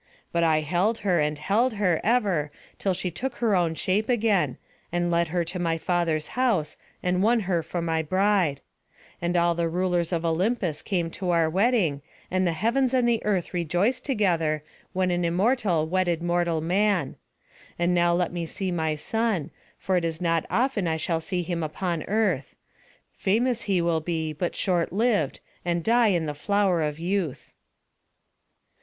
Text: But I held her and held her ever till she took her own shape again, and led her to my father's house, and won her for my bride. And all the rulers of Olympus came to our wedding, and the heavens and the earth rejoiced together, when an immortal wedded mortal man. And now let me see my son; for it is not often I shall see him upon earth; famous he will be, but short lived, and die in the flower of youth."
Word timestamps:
But 0.31 0.43
I 0.43 0.61
held 0.61 0.97
her 1.05 1.19
and 1.19 1.37
held 1.37 1.73
her 1.75 2.01
ever 2.03 2.51
till 2.79 2.95
she 2.95 3.11
took 3.11 3.35
her 3.35 3.55
own 3.55 3.75
shape 3.75 4.09
again, 4.09 4.57
and 4.91 5.11
led 5.11 5.27
her 5.27 5.43
to 5.43 5.59
my 5.59 5.77
father's 5.77 6.29
house, 6.29 6.75
and 7.03 7.21
won 7.21 7.41
her 7.41 7.61
for 7.61 7.83
my 7.83 8.01
bride. 8.01 8.61
And 9.21 9.37
all 9.37 9.53
the 9.53 9.69
rulers 9.69 10.11
of 10.11 10.25
Olympus 10.25 10.81
came 10.81 11.11
to 11.11 11.29
our 11.29 11.47
wedding, 11.51 12.01
and 12.31 12.47
the 12.47 12.53
heavens 12.53 12.95
and 12.95 13.07
the 13.07 13.23
earth 13.23 13.53
rejoiced 13.53 14.03
together, 14.03 14.63
when 14.91 15.11
an 15.11 15.23
immortal 15.23 15.85
wedded 15.85 16.23
mortal 16.23 16.61
man. 16.61 17.15
And 17.77 17.93
now 17.93 18.11
let 18.11 18.33
me 18.33 18.47
see 18.47 18.71
my 18.71 18.95
son; 18.95 19.51
for 19.77 19.97
it 19.97 20.03
is 20.03 20.19
not 20.19 20.47
often 20.49 20.87
I 20.87 20.97
shall 20.97 21.21
see 21.21 21.43
him 21.43 21.61
upon 21.61 22.01
earth; 22.05 22.55
famous 23.13 23.61
he 23.61 23.83
will 23.83 24.01
be, 24.01 24.33
but 24.33 24.55
short 24.55 24.91
lived, 24.91 25.41
and 25.63 25.83
die 25.83 26.07
in 26.07 26.25
the 26.25 26.33
flower 26.33 26.81
of 26.81 26.97
youth." 26.97 27.53